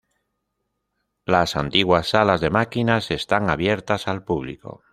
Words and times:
Las 1.27 1.55
antiguas 1.55 2.07
salas 2.09 2.41
de 2.41 2.49
máquinas 2.49 3.11
están 3.11 3.51
abiertas 3.51 4.07
al 4.07 4.23
público. 4.23 4.81